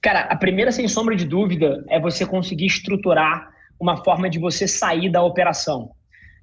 Cara, 0.00 0.20
a 0.20 0.36
primeira, 0.36 0.70
sem 0.70 0.86
sombra 0.86 1.16
de 1.16 1.24
dúvida, 1.24 1.84
é 1.88 1.98
você 1.98 2.24
conseguir 2.24 2.66
estruturar 2.66 3.48
uma 3.80 3.96
forma 4.04 4.30
de 4.30 4.38
você 4.38 4.68
sair 4.68 5.10
da 5.10 5.22
operação. 5.22 5.90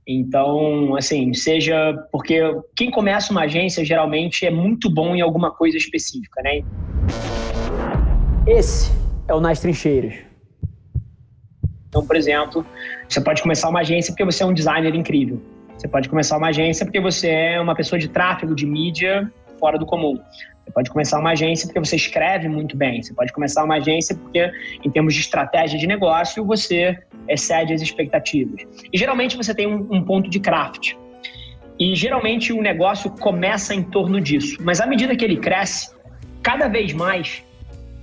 Então, 0.06 0.94
assim, 0.98 1.34
seja 1.34 1.94
porque 2.12 2.42
quem 2.76 2.92
começa 2.92 3.32
uma 3.32 3.44
agência 3.44 3.84
geralmente 3.86 4.46
é 4.46 4.52
muito 4.52 4.90
bom 4.90 5.16
em 5.16 5.22
alguma 5.22 5.52
coisa 5.52 5.78
específica, 5.78 6.42
né? 6.44 6.64
Esse 8.46 8.92
é 9.26 9.34
o 9.34 9.40
Nas 9.40 9.62
Trincheiras. 9.62 10.16
Então, 11.88 12.06
por 12.06 12.18
exemplo, 12.18 12.66
você 13.08 13.22
pode 13.22 13.42
começar 13.42 13.70
uma 13.70 13.80
agência 13.80 14.12
porque 14.12 14.26
você 14.26 14.44
é 14.44 14.46
um 14.46 14.54
designer 14.54 14.94
incrível. 14.94 15.42
Você 15.78 15.88
pode 15.88 16.10
começar 16.10 16.38
uma 16.38 16.50
agência 16.50 16.86
porque 16.86 17.00
você 17.00 17.30
é 17.30 17.62
uma 17.62 17.74
pessoa 17.74 17.98
de 17.98 18.10
tráfego, 18.10 18.54
de 18.54 18.66
mídia 18.66 19.32
fora 19.66 19.80
do 19.80 19.86
comum. 19.86 20.16
Você 20.64 20.72
pode 20.72 20.90
começar 20.92 21.20
uma 21.20 21.32
agência 21.32 21.66
porque 21.68 21.80
você 21.80 21.96
escreve 21.96 22.48
muito 22.48 22.78
bem. 22.78 23.02
Você 23.02 23.16
pode 23.16 23.34
começar 23.34 23.64
uma 23.64 23.78
agência 23.78 24.16
porque, 24.16 24.52
em 24.84 24.92
termos 24.92 25.16
de 25.16 25.22
estratégia 25.22 25.80
de 25.80 25.88
negócio, 25.88 26.46
você 26.46 26.96
excede 27.28 27.74
as 27.74 27.82
expectativas. 27.82 28.62
E 28.94 28.96
geralmente 28.96 29.36
você 29.36 29.56
tem 29.56 29.66
um, 29.66 29.88
um 29.92 30.04
ponto 30.04 30.30
de 30.30 30.40
craft. 30.40 30.94
E 31.80 31.96
geralmente 31.96 32.54
o 32.54 32.62
negócio 32.62 33.10
começa 33.10 33.74
em 33.74 33.82
torno 33.82 34.22
disso. 34.22 34.58
Mas 34.62 34.80
à 34.80 34.86
medida 34.86 35.16
que 35.16 35.26
ele 35.26 35.38
cresce, 35.38 35.90
cada 36.44 36.68
vez 36.68 36.94
mais 36.94 37.44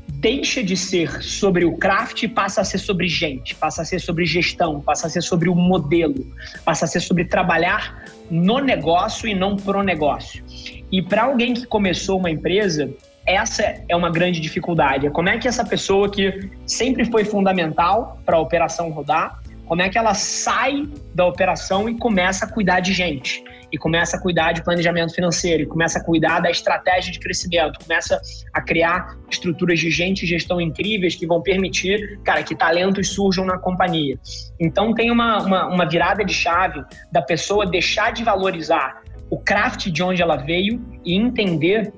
deixa 0.09 0.63
de 0.65 0.77
ser 0.77 1.23
sobre 1.23 1.65
o 1.65 1.77
craft 1.77 2.25
e 2.25 2.29
passa 2.29 2.61
a 2.61 2.65
ser 2.65 2.79
sobre 2.79 3.09
gente, 3.09 3.55
passa 3.55 3.83
a 3.83 3.85
ser 3.85 4.01
sobre 4.01 4.25
gestão, 4.25 4.81
passa 4.81 5.07
a 5.07 5.11
ser 5.11 5.23
sobre 5.23 5.49
o 5.49 5.55
modelo, 5.55 6.27
passa 6.65 6.85
a 6.85 6.89
ser 6.89 7.01
sobre 7.01 7.25
trabalhar 7.25 8.05
no 8.31 8.59
negócio 8.59 9.29
e 9.29 9.35
não 9.35 9.57
pro 9.57 9.83
negócio. 9.83 10.45
E 10.93 11.01
para 11.01 11.23
alguém 11.23 11.55
que 11.55 11.67
começou 11.67 12.19
uma 12.19 12.31
empresa, 12.31 12.93
essa 13.27 13.83
é 13.89 13.97
uma 13.97 14.11
grande 14.11 14.41
dificuldade. 14.41 15.07
É 15.07 15.11
como 15.11 15.31
é 15.31 15.39
que 15.39 15.49
essa 15.49 15.65
pessoa 15.65 16.11
que 16.11 16.51
sempre 16.67 17.07
foi 17.07 17.25
fundamental 17.25 18.21
para 18.27 18.37
a 18.37 18.41
operação 18.41 18.91
rodar, 18.91 19.41
como 19.65 19.81
é 19.81 19.89
que 19.89 19.97
ela 19.97 20.13
sai 20.13 20.87
da 21.15 21.25
operação 21.25 21.89
e 21.89 21.97
começa 21.97 22.45
a 22.45 22.49
cuidar 22.49 22.81
de 22.81 22.93
gente? 22.93 23.43
E 23.73 23.79
começa 23.79 24.19
a 24.19 24.21
cuidar 24.21 24.53
de 24.53 24.63
planejamento 24.63 25.15
financeiro, 25.15 25.63
e 25.63 25.67
começa 25.67 25.99
a 25.99 26.05
cuidar 26.05 26.41
da 26.41 26.51
estratégia 26.51 27.11
de 27.11 27.19
crescimento, 27.19 27.79
começa 27.83 28.21
a 28.53 28.61
criar 28.61 29.17
estruturas 29.31 29.81
de 29.81 29.91
gente 29.91 30.25
e 30.25 30.27
gestão 30.27 30.61
incríveis 30.61 31.15
que 31.15 31.27
vão 31.27 31.41
permitir, 31.41 32.21
cara, 32.23 32.43
que 32.43 32.55
talentos 32.55 33.09
surjam 33.15 33.47
na 33.47 33.57
companhia. 33.57 34.19
Então 34.61 34.93
tem 34.93 35.11
uma, 35.11 35.43
uma, 35.43 35.67
uma 35.69 35.89
virada 35.89 36.23
de 36.23 36.35
chave 36.35 36.85
da 37.11 37.23
pessoa 37.23 37.65
deixar 37.65 38.13
de 38.13 38.23
valorizar 38.23 39.02
o 39.33 39.39
craft 39.39 39.87
de 39.87 40.03
onde 40.03 40.21
ela 40.21 40.37
veio 40.37 40.79
e 41.07 41.17
entender 41.17 41.91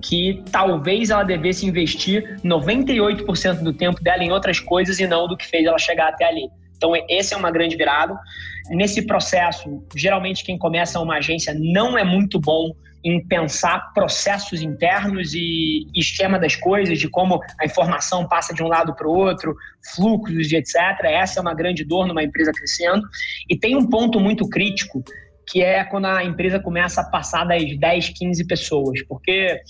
que 0.00 0.42
talvez 0.50 1.10
ela 1.10 1.22
devesse 1.22 1.66
investir 1.66 2.40
98% 2.42 3.62
do 3.62 3.74
tempo 3.74 4.02
dela 4.02 4.24
em 4.24 4.32
outras 4.32 4.58
coisas 4.58 4.98
e 4.98 5.06
não 5.06 5.28
do 5.28 5.36
que 5.36 5.46
fez 5.46 5.66
ela 5.66 5.78
chegar 5.78 6.08
até 6.08 6.24
ali. 6.24 6.48
Então, 6.74 6.92
esse 7.06 7.34
é 7.34 7.36
uma 7.36 7.50
grande 7.50 7.76
virada. 7.76 8.18
Nesse 8.70 9.02
processo, 9.02 9.84
geralmente 9.94 10.42
quem 10.42 10.56
começa 10.56 10.98
uma 10.98 11.18
agência 11.18 11.54
não 11.54 11.98
é 11.98 12.02
muito 12.02 12.40
bom 12.40 12.74
em 13.04 13.22
pensar 13.26 13.92
processos 13.92 14.62
internos 14.62 15.34
e 15.34 15.86
esquema 15.94 16.38
das 16.38 16.56
coisas, 16.56 16.98
de 16.98 17.10
como 17.10 17.40
a 17.60 17.66
informação 17.66 18.26
passa 18.26 18.54
de 18.54 18.62
um 18.62 18.68
lado 18.68 18.94
para 18.94 19.06
o 19.06 19.12
outro, 19.12 19.54
fluxos 19.94 20.48
de 20.48 20.56
etc. 20.56 20.76
Essa 21.04 21.40
é 21.40 21.42
uma 21.42 21.52
grande 21.52 21.84
dor 21.84 22.06
numa 22.06 22.22
empresa 22.22 22.52
crescendo. 22.52 23.06
E 23.50 23.58
tem 23.58 23.76
um 23.76 23.86
ponto 23.86 24.18
muito 24.18 24.48
crítico 24.48 25.04
que 25.50 25.62
é 25.62 25.82
quando 25.84 26.06
a 26.06 26.24
empresa 26.24 26.60
começa 26.60 27.00
a 27.00 27.04
passar 27.04 27.44
das 27.44 27.76
10, 27.76 28.10
15 28.10 28.46
pessoas. 28.46 29.02
Porque 29.06 29.60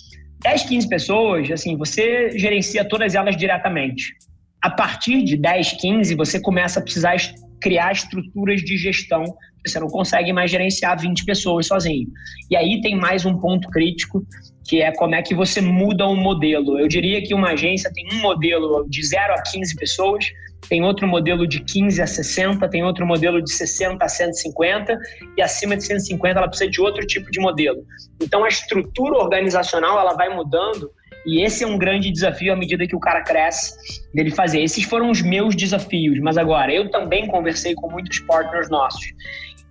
10, 0.42 0.64
15 0.64 0.88
pessoas, 0.88 1.50
assim, 1.50 1.76
você 1.76 2.38
gerencia 2.38 2.84
todas 2.84 3.14
elas 3.14 3.36
diretamente. 3.36 4.14
A 4.62 4.70
partir 4.70 5.22
de 5.22 5.36
10, 5.36 5.72
15, 5.80 6.14
você 6.14 6.40
começa 6.40 6.80
a 6.80 6.82
precisar 6.82 7.16
criar 7.62 7.92
estruturas 7.92 8.60
de 8.60 8.76
gestão. 8.76 9.24
Você 9.66 9.80
não 9.80 9.88
consegue 9.88 10.32
mais 10.32 10.50
gerenciar 10.50 10.98
20 10.98 11.24
pessoas 11.24 11.66
sozinho. 11.66 12.08
E 12.50 12.56
aí 12.56 12.80
tem 12.82 12.94
mais 12.94 13.24
um 13.24 13.38
ponto 13.38 13.68
crítico, 13.68 14.24
que 14.66 14.82
é 14.82 14.92
como 14.92 15.14
é 15.14 15.22
que 15.22 15.34
você 15.34 15.60
muda 15.60 16.06
um 16.06 16.16
modelo. 16.16 16.78
Eu 16.78 16.88
diria 16.88 17.22
que 17.22 17.34
uma 17.34 17.52
agência 17.52 17.90
tem 17.92 18.06
um 18.12 18.20
modelo 18.20 18.86
de 18.88 19.02
0 19.02 19.34
a 19.34 19.42
15 19.42 19.74
pessoas, 19.76 20.26
tem 20.68 20.84
outro 20.84 21.06
modelo 21.06 21.46
de 21.46 21.60
15 21.60 22.00
a 22.02 22.06
60, 22.06 22.68
tem 22.68 22.84
outro 22.84 23.06
modelo 23.06 23.42
de 23.42 23.52
60 23.52 24.04
a 24.04 24.08
150 24.08 24.98
e 25.36 25.42
acima 25.42 25.76
de 25.76 25.84
150 25.84 26.38
ela 26.38 26.48
precisa 26.48 26.70
de 26.70 26.80
outro 26.80 27.06
tipo 27.06 27.30
de 27.30 27.40
modelo. 27.40 27.84
Então 28.22 28.44
a 28.44 28.48
estrutura 28.48 29.16
organizacional 29.16 29.98
ela 29.98 30.14
vai 30.14 30.28
mudando 30.28 30.90
e 31.26 31.42
esse 31.42 31.64
é 31.64 31.66
um 31.66 31.76
grande 31.76 32.10
desafio 32.10 32.52
à 32.52 32.56
medida 32.56 32.86
que 32.86 32.96
o 32.96 33.00
cara 33.00 33.22
cresce 33.22 33.74
dele 34.14 34.30
fazer. 34.30 34.62
Esses 34.62 34.84
foram 34.84 35.10
os 35.10 35.20
meus 35.20 35.54
desafios, 35.54 36.18
mas 36.20 36.38
agora 36.38 36.72
eu 36.72 36.90
também 36.90 37.26
conversei 37.26 37.74
com 37.74 37.90
muitos 37.90 38.20
partners 38.20 38.70
nossos. 38.70 39.12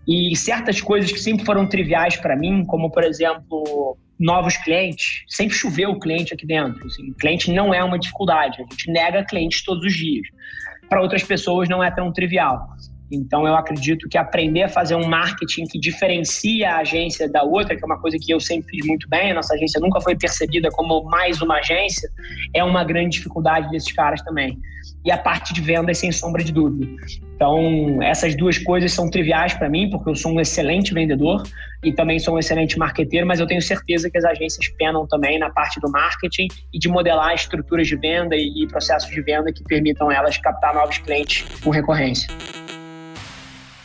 E 0.08 0.36
certas 0.36 0.82
coisas 0.82 1.12
que 1.12 1.20
sempre 1.20 1.46
foram 1.46 1.68
triviais 1.68 2.18
para 2.18 2.36
mim, 2.36 2.66
como 2.66 2.92
por 2.92 3.04
exemplo, 3.04 3.98
novos 4.20 4.58
clientes, 4.58 5.24
sempre 5.28 5.56
choveu 5.56 5.92
o 5.92 6.00
cliente 6.00 6.34
aqui 6.34 6.46
dentro. 6.46 6.86
Assim, 6.86 7.14
cliente 7.14 7.52
não 7.52 7.74
é 7.74 7.84
uma 7.84 7.98
dificuldade, 7.98 8.58
a 8.60 8.74
gente 8.74 8.92
nega 8.92 9.24
clientes 9.24 9.64
todos 9.64 9.86
os 9.86 9.94
dias 9.94 10.28
para 10.90 11.02
outras 11.02 11.24
pessoas 11.24 11.70
não 11.70 11.84
é 11.84 11.92
tão 11.92 12.12
trivial. 12.12 12.68
Então, 13.12 13.48
eu 13.48 13.56
acredito 13.56 14.08
que 14.08 14.18
aprender 14.18 14.64
a 14.64 14.70
fazer 14.70 14.96
um 14.96 15.08
marketing 15.08 15.66
que 15.66 15.80
diferencia 15.80 16.72
a 16.72 16.78
agência 16.80 17.30
da 17.30 17.44
outra, 17.44 17.76
que 17.76 17.84
é 17.84 17.86
uma 17.86 18.00
coisa 18.00 18.18
que 18.20 18.32
eu 18.32 18.40
sempre 18.40 18.70
fiz 18.70 18.86
muito 18.86 19.10
bem, 19.10 19.32
a 19.32 19.36
nossa 19.36 19.56
agência 19.56 19.80
nunca 19.80 20.00
foi 20.00 20.16
percebida 20.16 20.70
como 20.72 21.04
mais 21.04 21.42
uma 21.42 21.58
agência, 21.58 22.10
é 22.54 22.64
uma 22.64 22.84
grande 22.84 23.18
dificuldade 23.18 23.70
desses 23.72 23.92
caras 23.92 24.22
também. 24.22 24.60
E 25.04 25.12
a 25.12 25.18
parte 25.18 25.54
de 25.54 25.62
vendas, 25.62 25.98
sem 25.98 26.12
sombra 26.12 26.44
de 26.44 26.52
dúvida. 26.52 26.88
Então, 27.36 28.04
essas 28.04 28.36
duas 28.36 28.58
coisas 28.58 28.92
são 28.92 29.10
triviais 29.10 29.54
para 29.54 29.70
mim, 29.70 29.90
porque 29.90 30.10
eu 30.10 30.16
sou 30.16 30.32
um 30.32 30.42
excelente 30.42 30.94
vendedor 30.94 31.44
e 31.84 31.94
também 31.94 32.20
sou 32.20 32.36
um 32.36 32.40
excelente 32.40 32.78
marqueteiro, 32.78 33.26
mas 33.26 33.40
eu 33.40 33.48
tenho 33.48 33.62
certeza 33.62 34.10
que 34.10 34.18
as 34.18 34.26
agências 34.26 34.68
penam 34.78 35.08
também 35.08 35.40
na 35.40 35.50
parte 35.50 35.80
do 35.80 35.90
marketing 35.90 36.48
e 36.74 36.78
de 36.78 36.90
modelar 36.90 37.34
estruturas 37.34 37.88
de 37.88 37.96
venda 37.96 38.36
e 38.36 38.68
processos 38.68 39.10
de 39.10 39.22
venda 39.22 39.54
que 39.54 39.64
permitam 39.64 40.12
elas 40.12 40.38
captar 40.38 40.76
novos 40.76 40.98
clientes 40.98 41.46
com 41.64 41.70
recorrência. 41.70 42.28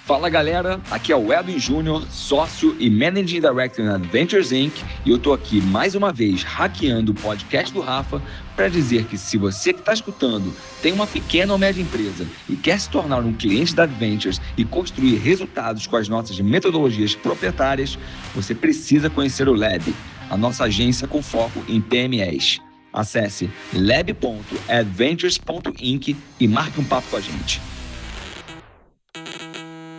Fala 0.05 0.29
galera, 0.29 0.81
aqui 0.91 1.13
é 1.13 1.17
o 1.17 1.33
Edwin 1.33 1.59
Júnior, 1.59 2.07
sócio 2.11 2.77
e 2.79 2.91
Managing 2.91 3.41
Director 3.41 3.87
na 3.87 3.95
Adventures 3.95 4.53
Inc. 4.53 4.83
E 5.03 5.11
eu 5.11 5.19
tô 5.19 5.33
aqui 5.33 5.63
mais 5.63 5.95
uma 5.95 6.13
vez 6.13 6.43
hackeando 6.43 7.13
o 7.13 7.15
podcast 7.15 7.73
do 7.73 7.81
Rafa 7.81 8.21
para 8.55 8.69
dizer 8.69 9.07
que 9.07 9.17
se 9.17 9.39
você 9.39 9.73
que 9.73 9.81
está 9.81 9.95
escutando 9.95 10.55
tem 10.83 10.93
uma 10.93 11.07
pequena 11.07 11.55
ou 11.55 11.59
média 11.59 11.81
empresa 11.81 12.27
e 12.51 12.55
quer 12.55 12.79
se 12.79 12.91
tornar 12.91 13.21
um 13.21 13.33
cliente 13.33 13.75
da 13.75 13.85
Adventures 13.85 14.43
e 14.59 14.65
construir 14.67 15.17
resultados 15.17 15.87
com 15.87 15.97
as 15.97 16.07
nossas 16.07 16.39
metodologias 16.39 17.15
proprietárias, 17.15 17.99
você 18.35 18.55
precisa 18.55 19.09
conhecer 19.09 19.49
o 19.49 19.55
Lab, 19.55 19.83
a 20.29 20.37
nossa 20.37 20.65
agência 20.65 21.09
com 21.09 21.23
foco 21.23 21.65
em 21.67 21.81
PMEs. 21.81 22.61
Acesse 22.93 23.49
lab.adventures.inc 23.73 26.15
e 26.39 26.47
marque 26.47 26.79
um 26.79 26.85
papo 26.85 27.09
com 27.09 27.17
a 27.17 27.23
gente 27.23 27.59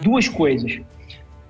duas 0.05 0.29
coisas. 0.29 0.79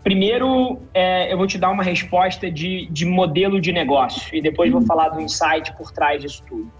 Primeiro, 0.01 0.79
é, 0.93 1.33
eu 1.33 1.37
vou 1.37 1.45
te 1.45 1.57
dar 1.57 1.69
uma 1.71 1.83
resposta 1.83 2.49
de, 2.49 2.87
de 2.89 3.05
modelo 3.05 3.59
de 3.59 3.73
negócio 3.73 4.33
e 4.33 4.41
depois 4.41 4.71
vou 4.71 4.81
falar 4.83 5.09
do 5.09 5.19
insight 5.19 5.75
por 5.75 5.91
trás 5.91 6.21
disso 6.21 6.41
tudo. 6.47 6.71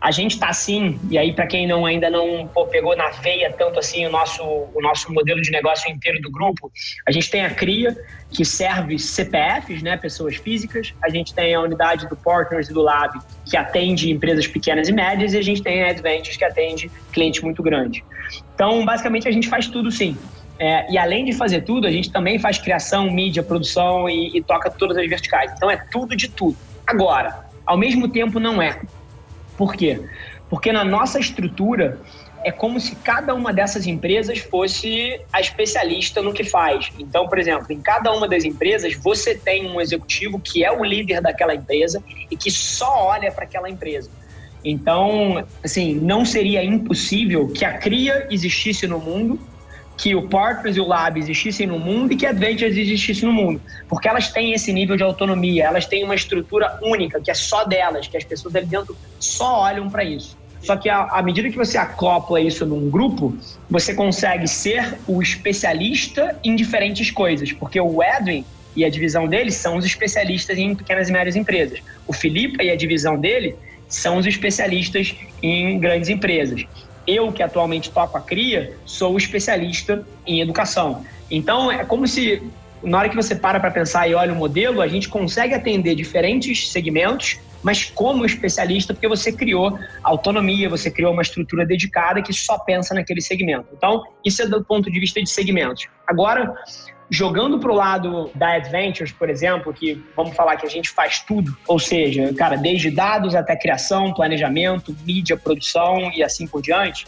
A 0.00 0.10
gente 0.10 0.32
está 0.32 0.48
assim, 0.48 0.98
e 1.08 1.16
aí 1.16 1.32
para 1.32 1.46
quem 1.46 1.66
não 1.66 1.86
ainda 1.86 2.10
não 2.10 2.46
pô, 2.46 2.66
pegou 2.66 2.94
na 2.94 3.08
veia 3.10 3.50
tanto 3.50 3.78
assim 3.78 4.04
o 4.04 4.10
nosso, 4.10 4.42
o 4.42 4.82
nosso 4.82 5.10
modelo 5.14 5.40
de 5.40 5.50
negócio 5.50 5.90
inteiro 5.90 6.20
do 6.20 6.30
grupo, 6.30 6.70
a 7.08 7.12
gente 7.12 7.30
tem 7.30 7.42
a 7.42 7.48
CRIA, 7.48 7.96
que 8.30 8.44
serve 8.44 8.98
CPFs, 8.98 9.80
né, 9.80 9.96
pessoas 9.96 10.36
físicas, 10.36 10.92
a 11.02 11.08
gente 11.08 11.32
tem 11.32 11.54
a 11.54 11.60
unidade 11.62 12.06
do 12.06 12.16
Partners 12.16 12.68
e 12.68 12.74
do 12.74 12.82
Lab, 12.82 13.18
que 13.48 13.56
atende 13.56 14.10
empresas 14.10 14.46
pequenas 14.46 14.88
e 14.88 14.92
médias, 14.92 15.32
e 15.32 15.38
a 15.38 15.42
gente 15.42 15.62
tem 15.62 15.84
a 15.84 15.90
Adventures, 15.90 16.36
que 16.36 16.44
atende 16.44 16.90
cliente 17.12 17.42
muito 17.42 17.62
grande. 17.62 18.04
Então, 18.54 18.84
basicamente, 18.84 19.26
a 19.26 19.32
gente 19.32 19.48
faz 19.48 19.68
tudo 19.68 19.90
sim. 19.90 20.18
É, 20.58 20.90
e 20.92 20.96
além 20.96 21.24
de 21.24 21.32
fazer 21.32 21.62
tudo, 21.62 21.86
a 21.86 21.90
gente 21.90 22.10
também 22.10 22.38
faz 22.38 22.58
criação, 22.58 23.10
mídia, 23.10 23.42
produção 23.42 24.08
e, 24.08 24.36
e 24.36 24.42
toca 24.42 24.70
todas 24.70 24.96
as 24.96 25.08
verticais. 25.08 25.52
Então 25.56 25.70
é 25.70 25.76
tudo 25.90 26.16
de 26.16 26.28
tudo. 26.28 26.56
Agora, 26.86 27.44
ao 27.66 27.76
mesmo 27.76 28.08
tempo, 28.08 28.38
não 28.38 28.62
é. 28.62 28.80
Por 29.56 29.74
quê? 29.74 30.00
Porque 30.48 30.72
na 30.72 30.84
nossa 30.84 31.18
estrutura 31.18 31.98
é 32.44 32.52
como 32.52 32.78
se 32.78 32.94
cada 32.96 33.34
uma 33.34 33.52
dessas 33.52 33.86
empresas 33.86 34.38
fosse 34.38 35.18
a 35.32 35.40
especialista 35.40 36.20
no 36.20 36.32
que 36.32 36.44
faz. 36.44 36.92
Então, 36.98 37.26
por 37.26 37.38
exemplo, 37.38 37.66
em 37.70 37.80
cada 37.80 38.12
uma 38.12 38.28
das 38.28 38.44
empresas, 38.44 38.94
você 38.94 39.34
tem 39.34 39.66
um 39.66 39.80
executivo 39.80 40.38
que 40.38 40.62
é 40.62 40.70
o 40.70 40.84
líder 40.84 41.22
daquela 41.22 41.54
empresa 41.54 42.04
e 42.30 42.36
que 42.36 42.50
só 42.50 43.06
olha 43.06 43.32
para 43.32 43.44
aquela 43.44 43.68
empresa. 43.68 44.10
Então, 44.62 45.44
assim, 45.62 45.94
não 45.94 46.24
seria 46.24 46.62
impossível 46.62 47.48
que 47.48 47.64
a 47.64 47.78
CRIA 47.78 48.28
existisse 48.30 48.86
no 48.86 48.98
mundo 48.98 49.40
que 49.96 50.14
o 50.14 50.28
Partners 50.28 50.76
e 50.76 50.80
o 50.80 50.86
Lab 50.86 51.18
existissem 51.18 51.66
no 51.66 51.78
mundo 51.78 52.12
e 52.12 52.16
que 52.16 52.26
a 52.26 52.30
Adventures 52.30 52.76
existisse 52.76 53.24
no 53.24 53.32
mundo. 53.32 53.60
Porque 53.88 54.08
elas 54.08 54.30
têm 54.30 54.52
esse 54.52 54.72
nível 54.72 54.96
de 54.96 55.02
autonomia, 55.02 55.64
elas 55.64 55.86
têm 55.86 56.04
uma 56.04 56.14
estrutura 56.14 56.78
única, 56.82 57.20
que 57.20 57.30
é 57.30 57.34
só 57.34 57.64
delas, 57.64 58.08
que 58.08 58.16
as 58.16 58.24
pessoas 58.24 58.56
ali 58.56 58.66
dentro 58.66 58.96
só 59.20 59.60
olham 59.60 59.88
para 59.88 60.04
isso. 60.04 60.36
Só 60.60 60.76
que 60.76 60.88
à 60.88 61.20
medida 61.22 61.50
que 61.50 61.56
você 61.56 61.76
acopla 61.76 62.40
isso 62.40 62.64
num 62.64 62.88
grupo, 62.88 63.36
você 63.68 63.92
consegue 63.92 64.48
ser 64.48 64.98
o 65.06 65.20
especialista 65.20 66.38
em 66.42 66.56
diferentes 66.56 67.10
coisas. 67.10 67.52
Porque 67.52 67.78
o 67.78 68.02
Edwin 68.02 68.44
e 68.74 68.82
a 68.82 68.88
divisão 68.88 69.28
dele 69.28 69.50
são 69.50 69.76
os 69.76 69.84
especialistas 69.84 70.58
em 70.58 70.74
pequenas 70.74 71.10
e 71.10 71.12
médias 71.12 71.36
empresas. 71.36 71.80
O 72.06 72.14
Felipe 72.14 72.64
e 72.64 72.70
a 72.70 72.76
divisão 72.76 73.18
dele 73.18 73.54
são 73.88 74.16
os 74.16 74.26
especialistas 74.26 75.14
em 75.42 75.78
grandes 75.78 76.08
empresas. 76.08 76.64
Eu, 77.06 77.32
que 77.32 77.42
atualmente 77.42 77.90
toco 77.90 78.16
a 78.16 78.20
CRIA, 78.20 78.76
sou 78.84 79.16
especialista 79.16 80.04
em 80.26 80.40
educação. 80.40 81.04
Então, 81.30 81.70
é 81.70 81.84
como 81.84 82.06
se, 82.06 82.42
na 82.82 82.98
hora 82.98 83.08
que 83.08 83.16
você 83.16 83.34
para 83.34 83.60
para 83.60 83.70
pensar 83.70 84.08
e 84.08 84.14
olha 84.14 84.32
o 84.32 84.36
modelo, 84.36 84.80
a 84.80 84.88
gente 84.88 85.08
consegue 85.08 85.54
atender 85.54 85.94
diferentes 85.94 86.70
segmentos, 86.70 87.38
mas 87.64 87.84
como 87.86 88.24
especialista, 88.24 88.92
porque 88.92 89.08
você 89.08 89.32
criou 89.32 89.76
autonomia, 90.02 90.68
você 90.68 90.90
criou 90.90 91.12
uma 91.12 91.22
estrutura 91.22 91.66
dedicada 91.66 92.22
que 92.22 92.32
só 92.32 92.58
pensa 92.58 92.94
naquele 92.94 93.20
segmento. 93.20 93.66
Então, 93.72 94.04
isso 94.24 94.42
é 94.42 94.46
do 94.46 94.62
ponto 94.62 94.90
de 94.90 95.00
vista 95.00 95.20
de 95.20 95.28
segmentos. 95.28 95.88
Agora, 96.06 96.54
Jogando 97.10 97.58
para 97.58 97.70
o 97.70 97.74
lado 97.74 98.30
da 98.34 98.54
Adventures, 98.54 99.12
por 99.12 99.28
exemplo, 99.28 99.74
que 99.74 100.02
vamos 100.16 100.34
falar 100.34 100.56
que 100.56 100.66
a 100.66 100.70
gente 100.70 100.88
faz 100.88 101.20
tudo, 101.20 101.54
ou 101.68 101.78
seja, 101.78 102.32
cara, 102.34 102.56
desde 102.56 102.90
dados 102.90 103.34
até 103.34 103.54
criação, 103.54 104.14
planejamento, 104.14 104.96
mídia, 105.04 105.36
produção 105.36 106.10
e 106.14 106.22
assim 106.22 106.46
por 106.46 106.62
diante, 106.62 107.06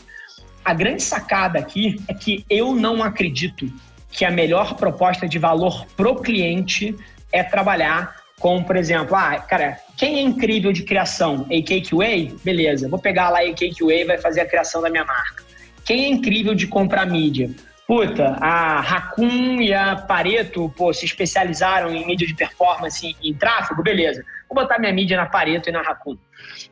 a 0.62 0.75
grande 0.75 1.02
sacada 1.02 1.59
aqui 1.59 2.00
é 2.06 2.14
que 2.14 2.44
eu 2.50 2.75
não 2.75 3.02
acredito 3.02 3.73
que 4.11 4.25
a 4.25 4.31
melhor 4.31 4.75
proposta 4.75 5.26
de 5.26 5.38
valor 5.38 5.87
pro 5.97 6.17
cliente 6.17 6.94
é 7.32 7.43
trabalhar 7.43 8.25
com, 8.41 8.62
por 8.62 8.77
exemplo, 8.77 9.17
ah, 9.17 9.38
cara, 9.41 9.79
quem 9.97 10.19
é 10.19 10.23
incrível 10.23 10.73
de 10.73 10.83
criação? 10.83 11.47
AKQA? 11.50 12.37
Beleza, 12.44 12.88
vou 12.88 12.99
pegar 12.99 13.31
lá 13.31 13.38
a 13.38 13.43
AKQA 13.43 13.94
e 13.94 14.05
vai 14.05 14.19
fazer 14.19 14.43
a 14.43 14.47
criação 14.47 14.83
da 14.83 14.91
minha 14.91 15.05
marca. 15.05 15.43
Quem 15.85 16.05
é 16.05 16.09
incrível 16.09 16.55
de 16.55 16.67
comprar 16.67 17.06
mídia? 17.06 17.50
Puta, 17.87 18.37
a 18.41 18.81
Raccoon 18.81 19.61
e 19.62 19.73
a 19.73 19.94
Pareto, 19.94 20.69
pô, 20.77 20.93
se 20.93 21.05
especializaram 21.05 21.94
em 21.94 22.05
mídia 22.05 22.27
de 22.27 22.35
performance 22.35 23.17
e 23.23 23.31
em 23.31 23.33
tráfego, 23.33 23.83
beleza. 23.83 24.25
Vou 24.49 24.61
botar 24.61 24.79
minha 24.79 24.93
mídia 24.93 25.17
na 25.17 25.27
Pareto 25.27 25.69
e 25.69 25.73
na 25.73 25.83
Raccoon. 25.83 26.17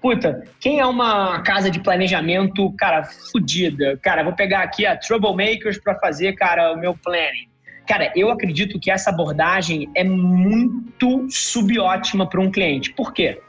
Puta, 0.02 0.43
quem 0.58 0.81
é 0.81 0.87
uma 0.87 1.40
casa 1.43 1.70
de 1.70 1.78
planejamento, 1.81 2.70
cara, 2.76 3.05
fodida? 3.05 3.96
Cara, 4.02 4.25
vou 4.25 4.32
pegar 4.32 4.62
aqui 4.62 4.84
a 4.84 4.96
Troublemakers 4.96 5.78
para 5.78 5.94
fazer, 6.00 6.34
cara, 6.34 6.72
o 6.72 6.76
meu 6.76 6.94
planning. 6.94 7.49
Cara, 7.86 8.12
eu 8.16 8.31
acredito 8.31 8.81
que 8.81 8.90
essa 8.90 9.10
abordagem 9.10 9.90
é 9.94 10.02
muito 10.02 11.26
subótima 11.31 12.28
para 12.28 12.40
um 12.40 12.50
cliente. 12.50 12.92
Por 12.92 13.12
quê? 13.12 13.40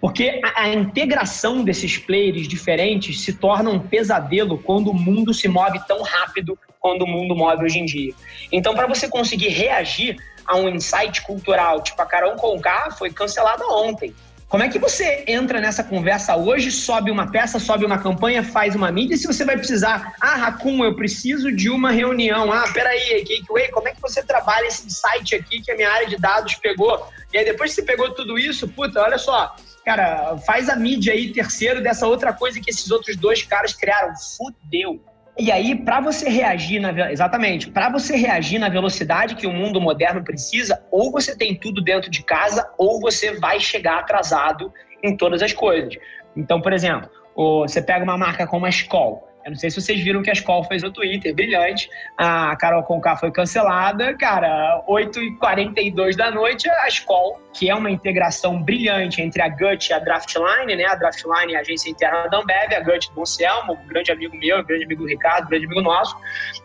Porque 0.00 0.40
a, 0.42 0.62
a, 0.62 0.74
integração 0.74 1.64
desses 1.64 1.98
players 1.98 2.46
diferentes 2.46 3.20
se 3.20 3.34
torna 3.34 3.70
um 3.70 3.78
pesadelo 3.78 4.58
quando 4.58 4.90
o 4.90 4.94
mundo 4.94 5.32
se 5.32 5.48
move 5.48 5.78
tão 5.86 6.02
rápido 6.02 6.58
quando 6.80 7.02
o 7.02 7.06
mundo 7.06 7.34
move 7.34 7.64
hoje 7.64 7.78
em 7.78 7.84
dia. 7.84 8.14
Então, 8.52 8.74
para 8.74 8.86
você 8.86 9.08
conseguir 9.08 9.48
reagir 9.48 10.16
a 10.46 10.56
um 10.56 10.68
insight 10.68 11.22
cultural, 11.22 11.82
tipo 11.82 12.00
a 12.00 12.06
Carol 12.06 12.36
Conká 12.36 12.90
foi 12.92 13.10
cancelada 13.10 13.64
ontem. 13.66 14.14
Como 14.48 14.62
é 14.62 14.68
que 14.68 14.78
você 14.78 15.24
entra 15.26 15.60
nessa 15.60 15.82
conversa 15.82 16.36
hoje, 16.36 16.70
sobe 16.70 17.10
uma 17.10 17.30
peça, 17.32 17.58
sobe 17.58 17.84
uma 17.84 17.98
campanha, 17.98 18.44
faz 18.44 18.76
uma 18.76 18.92
mídia, 18.92 19.16
se 19.16 19.26
você 19.26 19.44
vai 19.44 19.56
precisar, 19.56 20.14
ah, 20.20 20.36
Racun, 20.36 20.84
eu 20.84 20.94
preciso 20.94 21.50
de 21.50 21.68
uma 21.68 21.90
reunião, 21.90 22.52
ah, 22.52 22.64
peraí, 22.72 23.24
Gateway, 23.24 23.70
como 23.72 23.88
é 23.88 23.92
que 23.92 24.00
você 24.00 24.22
trabalha 24.22 24.66
esse 24.66 24.88
site 24.88 25.34
aqui 25.34 25.60
que 25.60 25.72
a 25.72 25.76
minha 25.76 25.90
área 25.90 26.06
de 26.06 26.16
dados 26.16 26.54
pegou? 26.54 27.08
E 27.32 27.38
aí 27.38 27.44
depois 27.44 27.70
que 27.70 27.80
você 27.80 27.82
pegou 27.82 28.14
tudo 28.14 28.38
isso, 28.38 28.68
puta, 28.68 29.02
olha 29.02 29.18
só, 29.18 29.56
cara, 29.84 30.38
faz 30.46 30.68
a 30.68 30.76
mídia 30.76 31.12
aí 31.12 31.32
terceiro 31.32 31.82
dessa 31.82 32.06
outra 32.06 32.32
coisa 32.32 32.60
que 32.60 32.70
esses 32.70 32.88
outros 32.90 33.16
dois 33.16 33.42
caras 33.42 33.74
criaram. 33.74 34.14
Fudeu. 34.16 35.00
E 35.38 35.52
aí, 35.52 35.74
para 35.74 36.00
você 36.00 36.30
reagir 36.30 36.80
na 36.80 37.12
exatamente, 37.12 37.68
para 37.70 37.90
você 37.90 38.16
reagir 38.16 38.58
na 38.58 38.70
velocidade 38.70 39.34
que 39.34 39.46
o 39.46 39.52
mundo 39.52 39.78
moderno 39.78 40.24
precisa, 40.24 40.82
ou 40.90 41.12
você 41.12 41.36
tem 41.36 41.54
tudo 41.54 41.82
dentro 41.82 42.10
de 42.10 42.22
casa, 42.22 42.66
ou 42.78 42.98
você 43.00 43.38
vai 43.38 43.60
chegar 43.60 43.98
atrasado 43.98 44.72
em 45.02 45.14
todas 45.14 45.42
as 45.42 45.52
coisas. 45.52 45.94
Então, 46.34 46.60
por 46.60 46.72
exemplo, 46.72 47.10
você 47.34 47.82
pega 47.82 48.02
uma 48.02 48.16
marca 48.16 48.46
como 48.46 48.64
a 48.64 48.70
Skoll. 48.70 49.25
Eu 49.46 49.50
não 49.50 49.56
sei 49.56 49.70
se 49.70 49.80
vocês 49.80 50.02
viram 50.02 50.24
que 50.24 50.30
a 50.30 50.32
Skoll 50.32 50.64
fez 50.64 50.82
no 50.82 50.90
Twitter, 50.90 51.32
brilhante. 51.32 51.88
A 52.18 52.56
Carol 52.56 52.82
Conká 52.82 53.16
foi 53.16 53.30
cancelada. 53.30 54.12
Cara, 54.14 54.82
8h42 54.88 56.16
da 56.16 56.32
noite, 56.32 56.68
a 56.68 56.88
Skoll, 56.88 57.40
que 57.54 57.70
é 57.70 57.74
uma 57.76 57.88
integração 57.88 58.60
brilhante 58.60 59.22
entre 59.22 59.40
a 59.40 59.48
Gut 59.48 59.88
e 59.88 59.92
a 59.92 60.00
Draftline, 60.00 60.74
né? 60.74 60.84
A 60.86 60.96
Draftline 60.96 61.54
é 61.54 61.58
a 61.58 61.60
agência 61.60 61.88
interna 61.88 62.26
da 62.26 62.38
Ambev, 62.38 62.74
a 62.74 62.80
Gut 62.80 63.08
do 63.14 63.20
Anselmo, 63.20 63.74
um 63.74 63.86
grande 63.86 64.10
amigo 64.10 64.36
meu, 64.36 64.64
grande 64.64 64.84
amigo 64.84 65.04
do 65.04 65.08
Ricardo, 65.08 65.48
grande 65.48 65.66
amigo 65.66 65.80
nosso, 65.80 66.16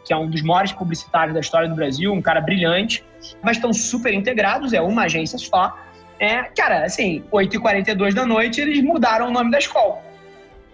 que 0.04 0.12
é 0.12 0.18
um 0.18 0.28
dos 0.28 0.42
maiores 0.42 0.72
publicitários 0.72 1.36
da 1.36 1.40
história 1.40 1.70
do 1.70 1.76
Brasil, 1.76 2.12
um 2.12 2.22
cara 2.22 2.42
brilhante. 2.42 3.06
Mas 3.44 3.58
estão 3.58 3.72
super 3.72 4.12
integrados, 4.12 4.74
é 4.74 4.82
uma 4.82 5.04
agência 5.04 5.38
só. 5.38 5.78
É, 6.20 6.46
cara, 6.58 6.84
assim, 6.84 7.24
8h42 7.32 8.16
da 8.16 8.26
noite, 8.26 8.60
eles 8.60 8.82
mudaram 8.82 9.28
o 9.28 9.32
nome 9.32 9.52
da 9.52 9.60
Skoll 9.60 10.02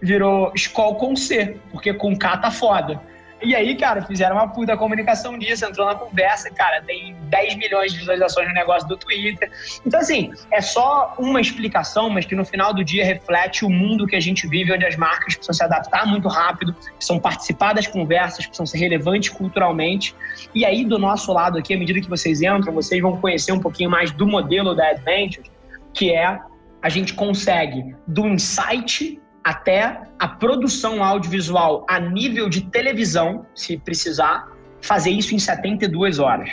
virou 0.01 0.51
Skol 0.55 0.95
com 0.95 1.15
C, 1.15 1.57
porque 1.71 1.93
com 1.93 2.17
K 2.17 2.37
tá 2.37 2.51
foda. 2.51 3.01
E 3.41 3.55
aí, 3.55 3.75
cara, 3.75 4.01
fizeram 4.01 4.35
uma 4.35 4.47
puta 4.47 4.75
comunicação 4.75 5.37
disso, 5.37 5.63
entrou 5.63 5.85
na 5.85 5.93
conversa, 5.93 6.49
cara, 6.49 6.81
tem 6.81 7.15
10 7.29 7.55
milhões 7.57 7.91
de 7.91 7.99
visualizações 7.99 8.47
no 8.47 8.53
negócio 8.53 8.87
do 8.87 8.97
Twitter. 8.97 9.51
Então, 9.85 9.99
assim, 9.99 10.33
é 10.51 10.59
só 10.59 11.13
uma 11.19 11.39
explicação, 11.39 12.09
mas 12.09 12.25
que 12.25 12.33
no 12.33 12.43
final 12.43 12.73
do 12.73 12.83
dia 12.83 13.05
reflete 13.05 13.63
o 13.63 13.69
mundo 13.69 14.07
que 14.07 14.15
a 14.15 14.19
gente 14.19 14.47
vive, 14.47 14.73
onde 14.73 14.87
as 14.87 14.95
marcas 14.95 15.35
precisam 15.35 15.53
se 15.53 15.63
adaptar 15.63 16.07
muito 16.07 16.27
rápido, 16.27 16.73
precisam 16.95 17.19
participar 17.19 17.73
das 17.73 17.85
conversas, 17.85 18.47
precisam 18.47 18.65
ser 18.65 18.79
relevantes 18.79 19.29
culturalmente. 19.29 20.15
E 20.55 20.65
aí, 20.65 20.83
do 20.83 20.97
nosso 20.97 21.31
lado 21.31 21.59
aqui, 21.59 21.75
à 21.75 21.77
medida 21.77 22.01
que 22.01 22.09
vocês 22.09 22.41
entram, 22.41 22.73
vocês 22.73 22.99
vão 22.99 23.17
conhecer 23.17 23.51
um 23.51 23.59
pouquinho 23.59 23.91
mais 23.91 24.09
do 24.11 24.25
modelo 24.25 24.73
da 24.73 24.89
Adventures, 24.89 25.51
que 25.93 26.11
é 26.11 26.39
a 26.81 26.89
gente 26.89 27.13
consegue 27.13 27.95
do 28.07 28.27
insight 28.27 29.19
até 29.47 30.01
a 30.19 30.27
produção 30.27 31.01
audiovisual 31.01 31.85
a 31.87 32.01
nível 32.01 32.49
de 32.49 32.63
televisão, 32.63 33.45
se 33.55 33.77
precisar, 33.77 34.51
fazer 34.81 35.11
isso 35.11 35.33
em 35.33 35.39
72 35.39 36.19
horas. 36.19 36.49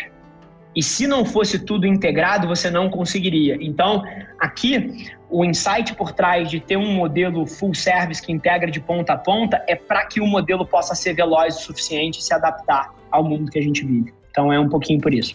E 0.76 0.81
se 0.81 1.05
não 1.05 1.25
fosse 1.25 1.58
tudo 1.58 1.88
integrado, 1.88 2.46
você 2.46 2.70
não 2.70 2.88
conseguiria. 2.88 3.58
Então, 3.61 4.05
aqui, 4.38 5.08
o 5.29 5.44
insight 5.44 5.96
por 5.96 6.12
trás 6.12 6.49
de 6.49 6.61
ter 6.61 6.76
um 6.76 6.93
modelo 6.94 7.44
full 7.46 7.75
service 7.75 8.23
que 8.23 8.31
integra 8.31 8.70
de 8.70 8.79
ponta 8.79 9.14
a 9.14 9.19
ponta 9.19 9.61
é 9.67 9.75
para 9.75 10.06
que 10.06 10.20
o 10.20 10.26
modelo 10.26 10.64
possa 10.64 10.94
ser 10.94 11.14
veloz 11.14 11.57
o 11.57 11.62
suficiente 11.62 12.21
e 12.21 12.23
se 12.23 12.33
adaptar 12.33 12.95
ao 13.11 13.25
mundo 13.25 13.50
que 13.50 13.59
a 13.59 13.62
gente 13.62 13.85
vive. 13.85 14.14
Então, 14.30 14.52
é 14.52 14.61
um 14.61 14.68
pouquinho 14.68 15.00
por 15.00 15.12
isso. 15.12 15.35